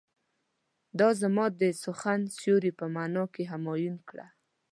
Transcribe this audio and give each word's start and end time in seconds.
دا 0.99 1.09
زما 1.21 1.45
د 1.61 1.63
سخن 1.83 2.19
سيوری 2.37 2.71
په 2.79 2.85
معنی 2.95 3.23
کې 3.33 3.43
همایون 3.51 3.97
کړه. 4.09 4.25